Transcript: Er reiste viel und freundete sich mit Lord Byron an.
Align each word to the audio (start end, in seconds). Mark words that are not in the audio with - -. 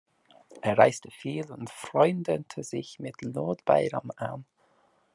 Er 0.61 0.79
reiste 0.79 1.11
viel 1.11 1.51
und 1.51 1.69
freundete 1.69 2.63
sich 2.63 2.97
mit 2.97 3.21
Lord 3.21 3.63
Byron 3.65 4.09
an. 4.15 4.45